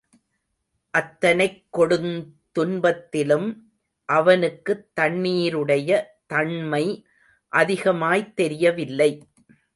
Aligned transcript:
அத்தனைக் 0.89 1.65
கொடுந்துன்பத்திலும் 1.77 3.55
அவனுக்குத் 4.05 4.95
தண்ணீருடைய 4.95 6.19
தண்மை 6.25 7.05
அதிகமாய்த் 7.51 8.33
தெரியவில்லை. 8.33 9.27